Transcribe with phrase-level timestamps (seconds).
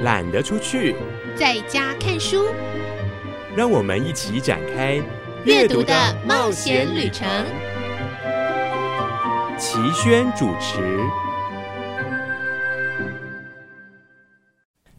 [0.00, 0.96] 懒得出去，
[1.36, 2.46] 在家看书。
[3.54, 5.00] 让我们一起展开
[5.44, 5.94] 阅读的
[6.26, 7.28] 冒险旅程。
[9.56, 10.98] 齐轩主持。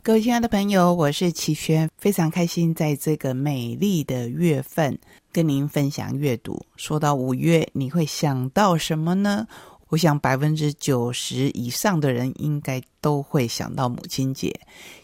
[0.06, 5.00] 各位亲爱的朋友，我是齐轩，非常开心在这个美丽的月份
[5.32, 6.62] 跟您分享阅读。
[6.76, 9.48] 说到五月，你会想到什么呢？
[9.88, 14.54] 我想百分之九十以上的人应该都会想到母亲节。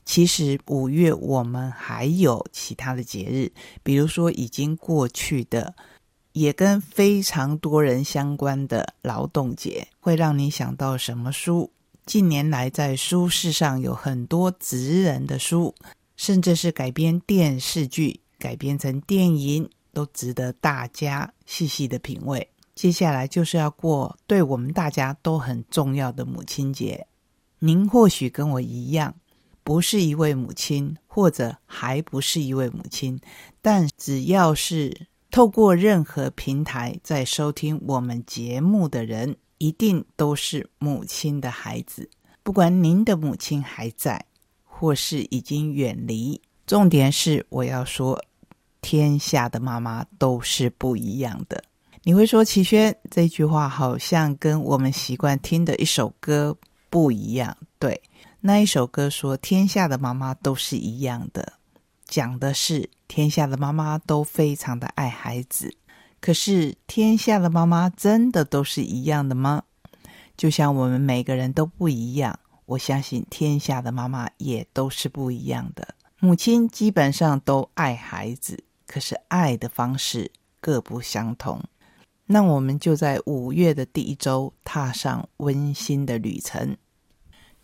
[0.03, 3.49] 其实五月我们还有其他的节日，
[3.81, 5.73] 比如说已经过去的，
[6.33, 11.71] 也跟非常多人相关的劳动节，会让你想到什么书？
[12.09, 15.75] 近年来在书市上有很多职人的书，
[16.15, 22.49] 甚至是改编电视剧、改编成电影，都值得大家细细的品味。
[22.73, 27.05] 接下来就是要过对我们大家都很重要的母亲节。
[27.59, 29.13] 您或许跟我一样，
[29.63, 33.21] 不是一位母亲，或者还不是一位母亲，
[33.61, 42.09] 但只要是透过任何平台在收听我们节目的人，一定都是母亲的孩子。
[42.41, 44.25] 不管您的母亲还在，
[44.63, 48.19] 或是已经远离，重点是我要说，
[48.81, 51.63] 天下的妈妈都是不一样的。
[52.03, 56.57] 你会说齐轩这句话好像跟我们习惯听的一首歌
[56.89, 57.55] 不一样。
[57.77, 58.01] 对，
[58.39, 61.53] 那一首歌说天下的妈妈都是一样的，
[62.05, 65.75] 讲的是天下的妈妈都非常的爱孩子。
[66.21, 69.63] 可是天下的妈妈真的都是一样的吗？
[70.35, 75.95] 就像我们每个人都不一样，我相信天下的妈妈也都是不一样的。
[76.19, 81.63] 母亲基本上都爱孩子，可是爱的方式各不相同。
[82.25, 86.77] 那我们就在五月的第一周踏上温馨的旅程。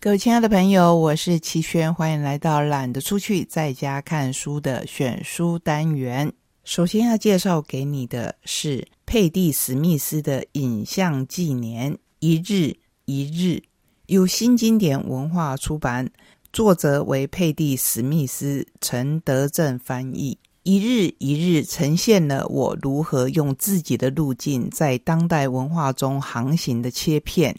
[0.00, 6.32] 各位亲爱的朋友，我是齐轩，欢迎来到懒得出去在家看书的选书单元。
[6.66, 13.62] 首先要介绍给你的是佩蒂·史密斯的《影像纪年》，一日一日，
[14.06, 16.10] 由新经典文化出版，
[16.52, 20.38] 作者为佩蒂·史密斯，陈德正翻译。
[20.64, 27.54] 一日一日呈现了我如何用自己的路径在当代文化中航行的切片，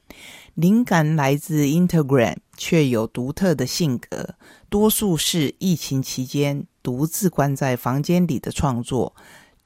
[0.57, 4.33] 灵感来自 Instagram，却有独特的性格。
[4.69, 9.15] 多数是疫情期间独自关在房间里的创作，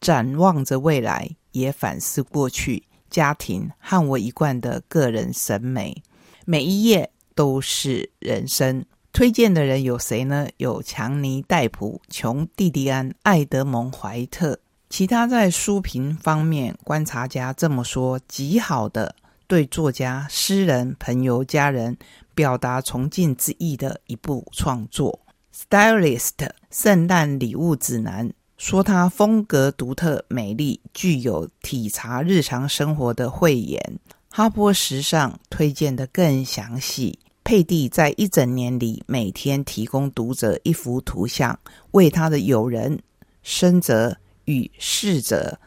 [0.02, 2.84] 展望着未来，也反思过去。
[3.10, 6.04] 家庭和我一贯的个人审美，
[6.46, 8.84] 每一页都是人生。
[9.14, 10.50] 推荐的人有谁呢？
[10.58, 14.60] 有强尼戴普、琼蒂迪安、艾德蒙怀特。
[14.90, 19.16] 其他在书评方面，观察家这么说：极好的
[19.52, 21.98] 对作家、诗人、朋友、家人
[22.34, 25.20] 表达崇敬之意的一部创作。
[25.54, 34.00] Stylist 圣诞礼物指南说他风格独特、美丽，具有体察日常生活的慧眼。
[34.30, 37.20] 哈波时尚推荐的更详细。
[37.44, 41.60] 佩蒂在一整年里，每天提供读者一幅图像，
[41.92, 42.98] 为他的友人、
[43.44, 45.60] 生者与逝者、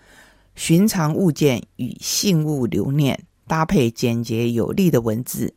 [0.55, 5.53] 寻常物件与信物留念，搭配简洁有力的文字，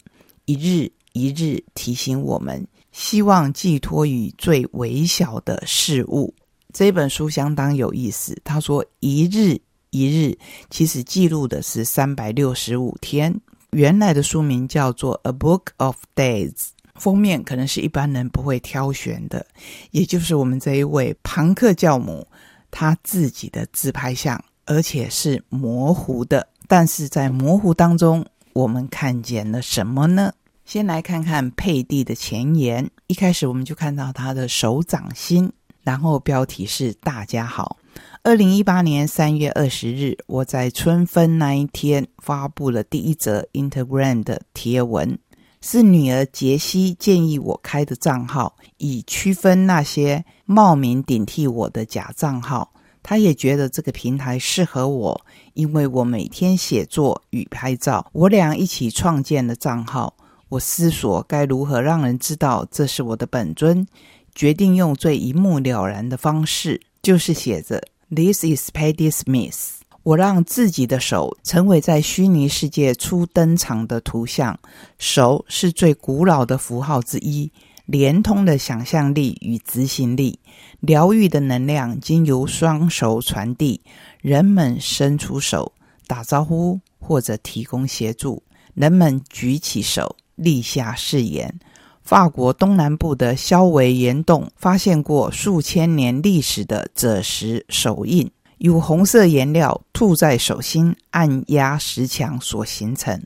[0.46, 6.34] 一日一日提醒我们，希望寄托于最微小的事物。
[6.74, 8.40] 这本书相当有意思。
[8.44, 9.58] 他说：“一日
[9.90, 10.38] 一日，
[10.70, 13.34] 其实记录的是三百六十五天。”
[13.72, 16.52] 原来的书名叫做《A Book of Days》，
[16.96, 19.46] 封面可能是一般人不会挑选的，
[19.92, 22.28] 也就是我们这一位庞克教母
[22.70, 26.48] 他自己的自拍像，而且是模糊的。
[26.68, 30.34] 但是在模糊当中，我们看见了什么呢？
[30.66, 32.90] 先来看看佩蒂的前言。
[33.08, 35.50] 一开始我们就看到他的手掌心，
[35.82, 37.78] 然后标题是“大家好”。
[38.22, 45.18] 二零一八年三月二十日，我在春分那一天发布了第一则 Instagram 的贴文，
[45.62, 52.74] 是女儿杰西建议我开的账号，以区分那些冒名顶替我的假账号。
[53.10, 58.06] 他也觉得这个平台适合我，因为我每天写作与拍照。
[58.12, 60.14] 我俩一起创建了账号。
[60.50, 63.88] 我思索该如何让人知道这是我的本尊，
[64.36, 67.82] 决定用最一目了然的方式，就是写着。
[68.10, 69.78] This is Paddy Smith。
[70.04, 74.60] 我让自己的手成为在虚拟世界初登场的图像。
[74.98, 77.50] 手是最古老的符号之一，
[77.88, 80.38] 连通的想象力与执行力，
[80.82, 83.82] 疗愈的能量经由双手传递，
[84.22, 85.72] 人们伸出手
[86.06, 88.44] 打招呼或者提供协助，
[88.74, 91.58] 人们举起手立下誓言。
[92.04, 103.22] 法国东南部的肖维岩洞发现过数千年历史的赭石手印，由红色颜料涂在手心按压石墙所形成。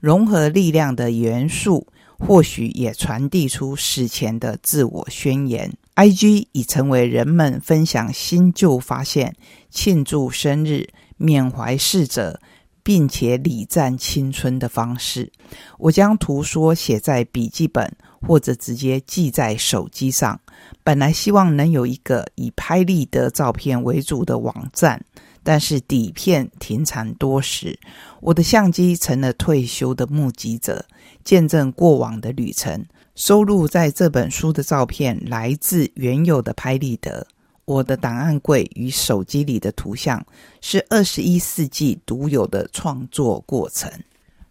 [0.00, 1.86] 融合力量的元素，
[2.18, 5.72] 或许也传递出史前的自我宣言。
[5.94, 6.48] I.G.
[6.52, 9.34] 已成为人们分享新旧发现、
[9.70, 12.40] 庆祝生日、缅怀逝者。
[12.80, 15.30] 并且礼赞青春的方式，
[15.76, 20.40] 我将图说写在笔记本或者直接记在手机上。
[20.82, 25.04] 本来希望能有一个以拍立得照片为主的网站，
[25.42, 27.78] 但是底片停产多时，
[28.20, 30.86] 我的相机成了退休的目击者，
[31.24, 32.86] 见证过往的旅程。
[33.14, 37.26] 收录在这本书的照片来自原有的拍立得。
[37.64, 40.24] 我的档案柜与手机里的图像
[40.60, 43.90] 是二十一世纪独有的创作过程，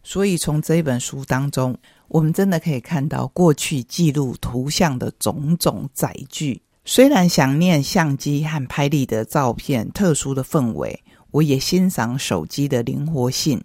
[0.04, 1.76] 所以从这本书当中，
[2.10, 6.62] 我们真的可以看到过去记录图像的种种载具。
[6.90, 10.98] 虽然想念相机和拍立得照片特殊的氛围，
[11.32, 13.62] 我也欣赏手机的灵活性。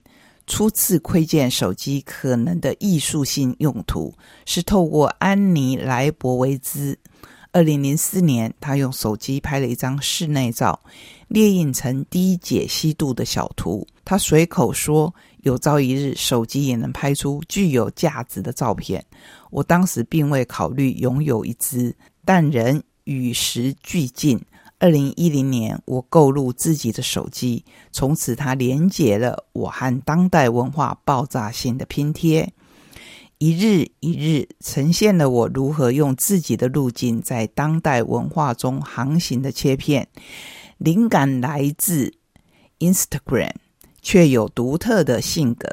[0.48, 4.12] 初次窥见手机可能的艺术性用途，
[4.44, 6.98] 是透过安妮·莱博维兹。
[7.52, 10.80] 二零零四年，他用手机拍了一张室内照，
[11.28, 13.86] 列印成低解析度的小图。
[14.04, 19.04] 他随口说：“有朝一日，手机也能拍出具有价值的照片。”
[19.50, 21.94] 我当时并未考虑拥有一只，
[22.24, 24.40] 但人与时俱进。
[24.78, 32.52] 二零一零年，我购入自己的手机，从此它连接了我和当代文化爆炸性的拼贴。
[33.38, 40.08] 一日一日呈现了我如何用自己的路径在当代文化中航行的切片。
[40.78, 42.14] 灵感来自
[42.78, 43.52] Instagram，
[44.00, 45.68] 却有独特的性格。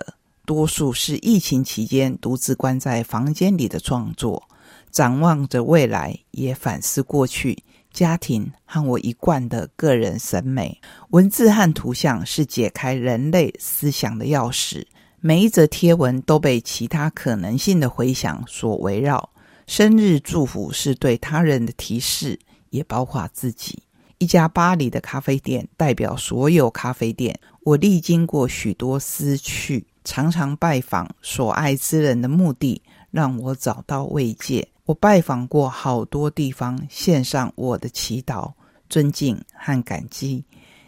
[0.45, 4.48] 多数是疫情期间独自关在房间里的创作。
[4.91, 7.63] 展望着未来，也反思过去。
[7.91, 10.79] 家庭和我一贯的个人审美。
[11.09, 14.85] 文字和图像是解开人类思想的钥匙。
[15.19, 19.29] 每一则贴文都被其他可能性的回响所围绕。
[19.67, 22.39] 生日祝福是对他人的提示，
[22.69, 23.83] 也包括自己。
[24.19, 27.37] 一家巴黎的咖啡店代表所有咖啡店。
[27.63, 32.81] 我历经过许多思绪，常常拜访所爱之人的目的，
[33.11, 34.67] 让我找到慰藉。
[34.89, 38.51] 我拜访过好多地方，献上我的祈祷、
[38.89, 40.43] 尊敬和感激。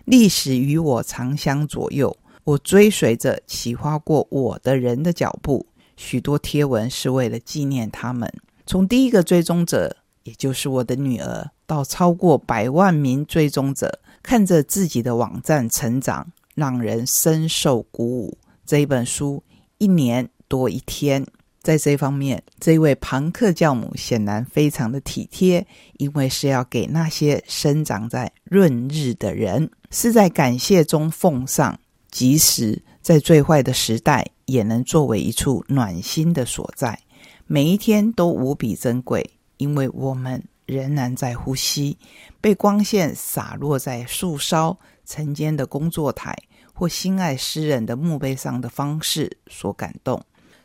[0.05, 2.17] 历史与我长相左右。
[2.43, 5.63] 我追随着启发过我的人的脚步，
[5.97, 8.27] 许多贴文是为了纪念他们。
[8.65, 18.35] 从第一个追踪者，也就是我的女儿，到超过百万名追踪者，看着自己的网站成长，让人深受鼓舞。
[18.65, 19.43] 这一本书
[19.77, 21.23] 一年多一天，
[21.61, 25.65] 在这方面，这位庞克教母显然非常的体贴，
[25.97, 31.79] 因为是要给那些生长在闰日的人，是在感谢中奉上。
[32.09, 36.99] 即使在最坏的时代，也能作为一处暖心的所在。
[37.47, 41.97] 每一天都无比珍贵，因为我们仍然在呼吸。
[42.41, 46.35] 被光线洒落在树梢、晨间的工作台
[46.73, 50.21] 或心爱诗人的墓碑上的方式所感动。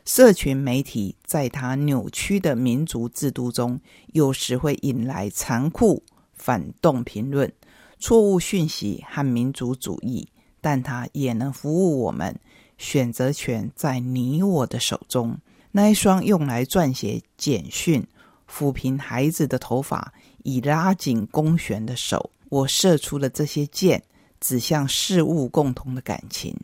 [0.07, 3.77] 社群媒体在它扭曲的民族制度中，
[4.13, 6.01] 有时会引来残酷
[6.33, 7.51] 反动评论、
[7.99, 10.25] 错误讯息和民族主义。
[10.61, 12.33] 但它也能服务我们，
[12.77, 15.37] 选择权在你我的手中。
[15.73, 18.01] 那一双用来撰写简讯、
[18.49, 24.01] 抚平孩子的头发、以拉紧弓弦的手，我射出了这些箭，
[24.39, 26.55] 指向事物共同的感情。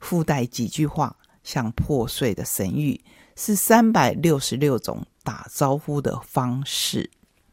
[0.00, 2.98] 附带几句话，像破碎的神谕，
[3.36, 7.08] 是三百六十六种打招呼的方式。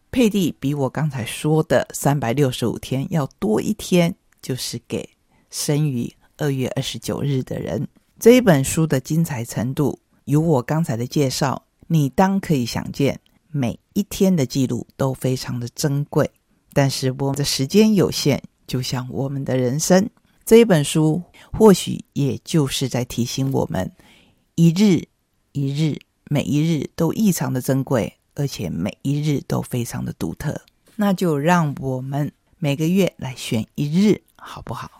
[0.10, 5.08] 佩蒂比我刚才说的三百六十五天要多一天，就是给。
[5.50, 7.86] 生于二月二十九日的人，
[8.18, 13.20] 这一本书的精彩程度，由我刚才的介绍，你当可以想见。
[13.50, 16.32] 每一天的记录都非常的珍贵，
[16.72, 20.10] 但是我们的时间有限，就像我们的人生。
[20.52, 23.90] 这本书或许也就是在提醒我们，
[24.56, 25.02] 一日
[25.54, 30.62] 一日，每一日都异常的珍贵，而且每一日都非常的独特。
[30.98, 34.92] 那就让我们每个月来选一日，好不好？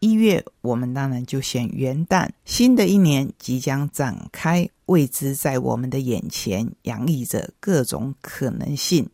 [0.00, 2.28] 一月，我们当然就选元旦。
[2.44, 9.08] 新的一年即将展开，未知在我们的眼前洋溢着各种可能性。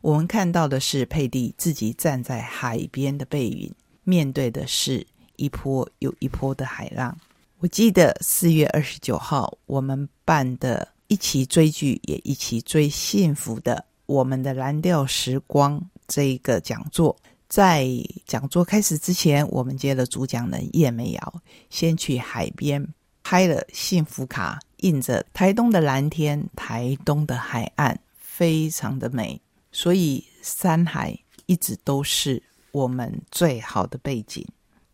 [0.00, 3.74] 我们看到的是佩蒂自己站在海边的背影，
[4.04, 7.16] 面对的是一波又一波的海浪。
[7.58, 17.16] 我记得四月二十九号，我们办的一起追剧，也一起追幸福的我们的蓝调时光这一个讲座。
[17.48, 17.86] 在
[18.26, 21.34] 讲座开始之前，我们接了主讲人叶美瑶，
[21.70, 22.86] 先去海边
[23.22, 29.40] 拍了幸福卡，印着台东的蓝天、台东的海岸，非常的美。
[29.70, 34.44] 所以山海一直都是我们最好的背景。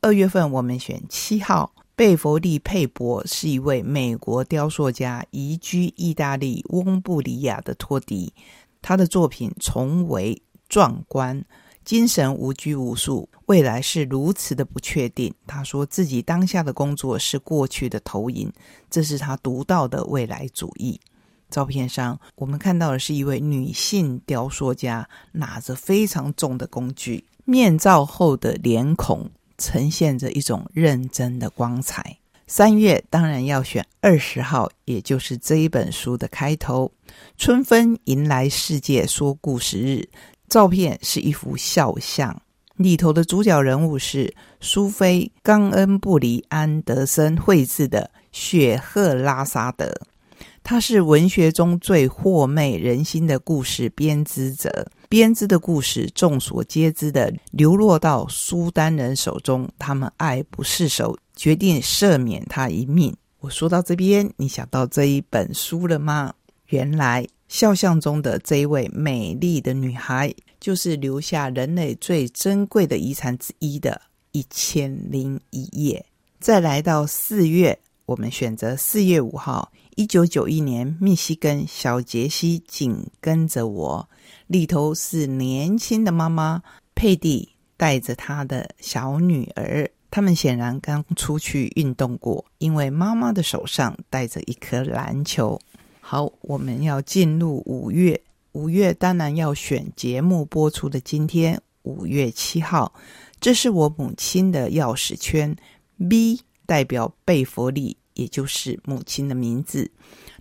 [0.02, 8.32] 二月份我们选七号贝弗利·佩伯，是一位美国雕塑家，移居意大利翁布里亚的托迪。
[8.80, 10.40] 他的作品从为
[10.70, 11.44] 壮观。
[11.84, 15.34] 精神无拘无束，未来是如此的不确定。
[15.46, 18.50] 他说自己当下的工作是过去的投影，
[18.88, 20.98] 这是他独到的未来主义。
[21.50, 29.28] 照片上，我们看到的是一位女性雕塑家，拿着非常重的工具，面罩后的脸孔
[29.60, 32.16] 呈现着一种认真的光彩。
[32.48, 36.90] 三月当然要选二十号，也就是这一本书的开头。
[37.36, 40.08] 春分迎来世界说故事日。
[40.48, 42.42] 照片是一幅肖像，
[42.74, 49.94] 里头的主角人物是苏菲·冈恩布里安德森绘制的雪赫拉沙德。
[50.64, 63.12] 他是文学中最惑媚人心的故事编织者，编织的故事众所皆知的流落到苏丹人手中，他们爱不释手，决定赦免他一命。
[63.40, 66.32] 我说到这边，你想到这一本书了吗？
[66.68, 67.26] 原来。
[67.48, 73.90] 肖像中的这一位美丽的女孩，就是留下人类最珍贵的遗产之一的
[74.30, 76.06] 《一千零一夜》。
[76.38, 77.76] 再来到四月，
[78.06, 84.08] 我们选择四月五号，一九九一年，密西根小杰西紧跟着我。
[84.50, 86.60] 里头是年轻的妈妈
[86.96, 95.56] 佩蒂带着她的小女儿，他们显然刚出去运动过，因为妈妈的手上带着一颗篮球。
[96.00, 98.20] 好，我们要进入五月。
[98.50, 102.92] 五月当然要选节目播出的今天，五月七号。
[103.38, 105.54] 这是我母亲的钥匙圈
[106.08, 109.88] ，B 代表贝弗利，也就是母亲的名字。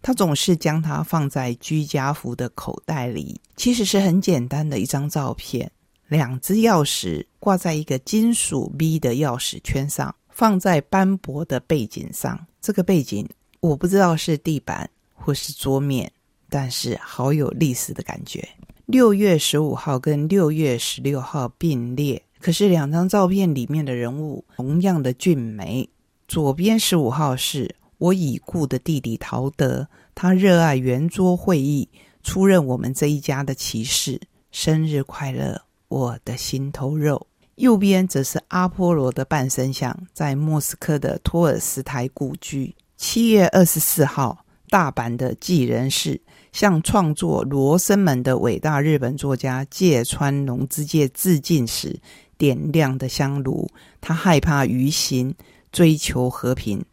[0.02, 3.40] 他总是将它放在居家服的口袋里。
[3.56, 5.72] 其实是很简单的一张照片，
[6.08, 12.48] 两只钥匙挂在一个金属 V 的钥匙圈上，放在斑驳的背景上。
[12.62, 13.28] 这个背景
[13.60, 14.90] 我不知道是地板。
[15.22, 16.10] 或是桌面，
[16.50, 18.48] 但是好有历史的感觉。
[18.86, 25.88] 六月十五号跟六月十六号并列，可是两张照片里面的人物同样的俊美。
[26.26, 31.88] 左边十五号是我已故的弟弟陶德，他热爱圆桌会议，
[32.24, 34.20] 出任我们这一家的骑士。
[34.52, 37.28] 生日快乐，我的心头肉。
[37.56, 42.76] 右边则是阿波罗的半身像，在莫斯科的托尔斯泰故居。
[42.98, 44.46] 七月二十四号。
[44.72, 52.00] 大阪的继人士向创作《罗生门》的伟大日本作家芥川龙之介致敬时，
[52.38, 53.68] 点亮的香炉。
[54.00, 55.34] 他害怕鱼行，
[55.72, 56.86] 追求和平。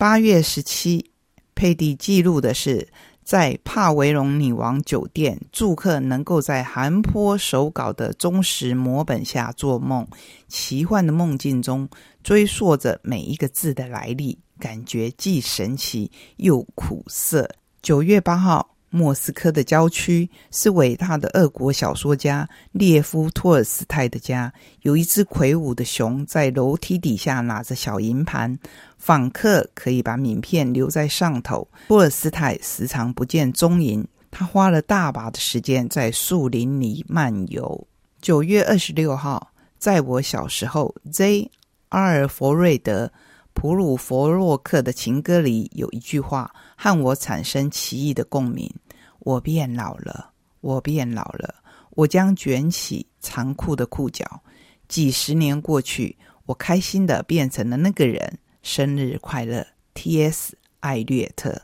[0.00, 1.10] 八月十七，
[1.54, 2.88] 佩蒂记录的是
[3.22, 10.08] 在帕维隆女王酒店住客能够在韩坡手稿的忠实摹本下做梦，
[10.48, 11.86] 奇幻的梦境中
[12.24, 14.38] 追溯着每一个字的来历。
[14.58, 17.50] 感觉既神奇又苦涩。
[17.82, 24.52] 九月八号，莫斯科的郊区是伟大的俄国小说家列夫·托尔斯泰的家。
[24.82, 28.58] 有一只魁梧的熊在楼梯底下拿着小银盘，
[28.98, 31.68] 访客可以把名片留在上头。
[31.86, 37.86] 托尔斯泰时常不见踪影，他花了大把的时间在树林里漫游。
[38.20, 41.50] 九月二十六号，在我小时候，Z.
[41.90, 43.12] 阿尔弗瑞德。
[43.52, 48.72] 普鲁佛洛克的情歌里有一句话和我产生奇异的共鸣
[49.20, 50.30] ：“我变老了，
[50.60, 51.56] 我变老了，
[51.90, 54.42] 我将卷起残酷的裤脚。”
[54.88, 56.16] 几十年过去，
[56.46, 58.38] 我开心的变成了那个人。
[58.62, 60.56] 生日快乐，T.S.
[60.80, 61.62] 艾略特。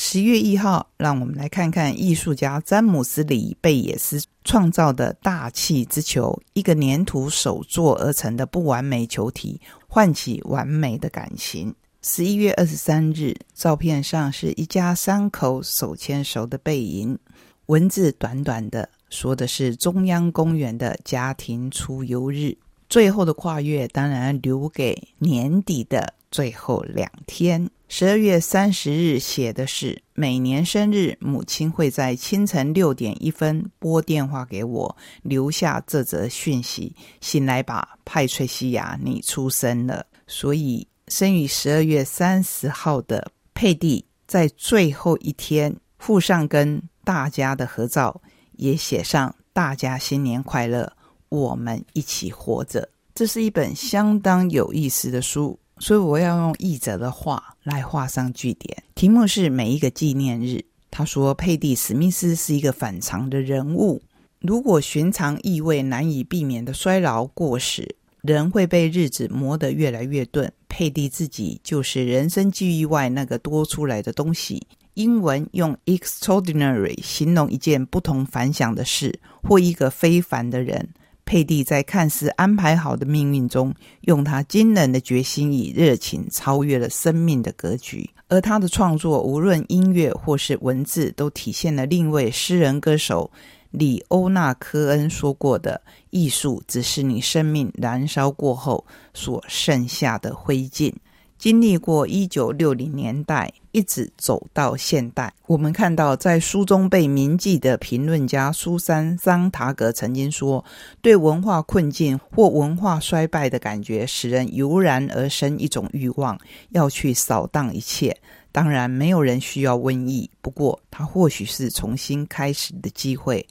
[0.00, 11.74] 十月一号，让我们来看看艺术家詹姆斯·里贝也斯创造的大气之球，一个粘土手做而成的不完美球体，唤起完美的感情。
[12.00, 17.18] 十一月二十三日，照片上是一家三口手牵手的背影，
[17.66, 22.56] 文字短短的，说的是中央公园的家庭出游日。
[22.88, 27.68] 最后的跨越，当然留给年底的最后两天。
[27.90, 40.04] 十二月三十日写的是，每年生日，母亲会在清晨六点一分拨电话给我，留下这则讯息：醒来吧，派翠西亚，你出生了。
[40.26, 48.20] 所以，生于十二月三十号的佩蒂，在最后一天附上跟大家的合照，
[48.52, 50.92] 也写上“大家新年快乐，
[51.30, 52.86] 我们一起活着”。
[53.14, 55.58] 这是一本相当有意思的书。
[55.80, 58.82] 所以我要用译者的话来画上句点。
[58.94, 60.64] 题目是每一个纪念日。
[60.90, 64.02] 他说，佩蒂·史密斯是一个反常的人物。
[64.40, 70.52] 如果寻常意味难以避免的衰老过时，人会被日子磨得越来越钝。
[70.68, 74.66] 佩蒂自己就是人生际遇外那个多出来的东西。
[74.94, 80.88] 英文用 extraordinary 形容一件不同凡响的事，或一个非凡的人。
[81.28, 88.08] 佩蒂在看似安排好的命运中，用他惊人的决心与热情，超越了生命的格局。
[88.28, 93.30] 而他的创作，无论音乐或是文字，都体现了另一位诗人歌手
[93.72, 98.82] 里欧纳科恩说过的：“艺术只是你生命燃烧过后
[99.12, 100.90] 所剩下的灰烬。”
[101.36, 105.32] 经历过一九六零年代，一直走到现代。
[105.46, 110.64] 我们看到，在书中被铭记的评论家苏珊·桑塔格曾经说
[111.02, 116.38] ：“对文化困境或文化衰败的感觉，使人油然而生一种欲望，
[116.70, 118.16] 要去扫荡一切。
[118.50, 123.46] 当然，没有人需要瘟疫，不过它或许是重新开始的机会。”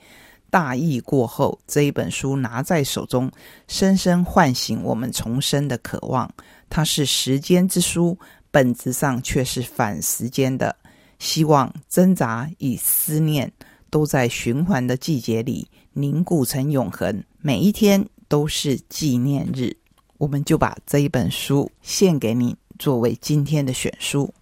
[0.50, 3.30] 大疫过后，这一本书拿在手中，
[3.68, 6.32] 深深唤醒我们重生的渴望。
[6.70, 8.18] 它是时间之书，
[8.58, 10.76] 本质上却是反时间的。
[11.20, 13.54] 希望、挣扎与思念
[13.92, 17.24] 都在循环的季节里凝固成永恒。
[17.40, 19.78] 每一天都是纪念日，
[20.18, 24.34] 我们就把这一本书献给你，作为今天的选书。